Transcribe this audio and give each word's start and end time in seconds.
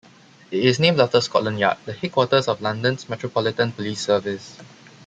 It 0.49 0.65
is 0.65 0.79
named 0.79 0.99
after 0.99 1.21
Scotland 1.21 1.59
Yard, 1.59 1.77
the 1.85 1.93
headquarters 1.93 2.47
of 2.47 2.59
London's 2.59 3.07
Metropolitan 3.07 3.71
Police 3.71 4.01
Service. 4.03 4.57